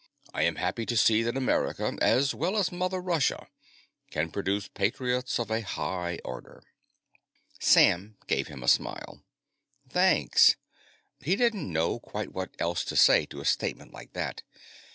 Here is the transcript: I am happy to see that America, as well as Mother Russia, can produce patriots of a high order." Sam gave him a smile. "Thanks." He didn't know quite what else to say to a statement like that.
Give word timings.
I 0.33 0.41
am 0.41 0.55
happy 0.55 0.87
to 0.87 0.97
see 0.97 1.21
that 1.21 1.37
America, 1.37 1.95
as 2.01 2.33
well 2.33 2.57
as 2.57 2.71
Mother 2.71 2.99
Russia, 2.99 3.49
can 4.09 4.31
produce 4.31 4.67
patriots 4.67 5.37
of 5.39 5.51
a 5.51 5.61
high 5.61 6.17
order." 6.25 6.63
Sam 7.59 8.17
gave 8.25 8.47
him 8.47 8.63
a 8.63 8.67
smile. 8.67 9.21
"Thanks." 9.87 10.55
He 11.19 11.35
didn't 11.35 11.71
know 11.71 11.99
quite 11.99 12.33
what 12.33 12.55
else 12.57 12.83
to 12.85 12.95
say 12.95 13.27
to 13.27 13.41
a 13.41 13.45
statement 13.45 13.93
like 13.93 14.13
that. 14.13 14.41